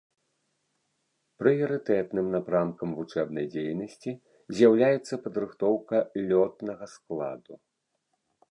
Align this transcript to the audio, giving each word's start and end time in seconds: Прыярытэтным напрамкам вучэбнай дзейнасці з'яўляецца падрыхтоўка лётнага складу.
Прыярытэтным 1.41 2.31
напрамкам 2.35 2.89
вучэбнай 2.99 3.45
дзейнасці 3.53 4.11
з'яўляецца 4.55 5.13
падрыхтоўка 5.27 5.97
лётнага 6.33 6.85
складу. 6.95 7.53